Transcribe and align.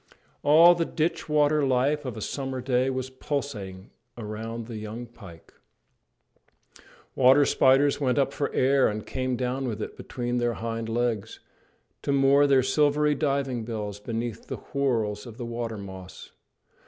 All 0.41 0.73
the 0.73 0.83
ditch 0.83 1.29
water 1.29 1.63
life 1.63 2.05
of 2.05 2.17
a 2.17 2.21
summer 2.21 2.59
day 2.59 2.89
was 2.89 3.11
pulsating 3.11 3.91
around 4.17 4.65
the 4.65 4.77
young 4.77 5.05
pike. 5.05 5.53
Water 7.15 7.45
spiders 7.45 8.01
went 8.01 8.17
up 8.17 8.33
for 8.33 8.51
air 8.51 8.87
and 8.87 9.05
came 9.05 9.35
down 9.35 9.67
with 9.67 9.79
it 9.79 9.95
between 9.95 10.37
their 10.39 10.53
hind 10.55 10.89
legs, 10.89 11.39
to 12.01 12.11
moor 12.11 12.47
their 12.47 12.63
silvery 12.63 13.13
diving 13.13 13.63
bells 13.63 13.99
beneath 13.99 14.47
the 14.47 14.57
whorls 14.73 15.27
of 15.27 15.37
the 15.37 15.45
water 15.45 15.77
moss. 15.77 16.31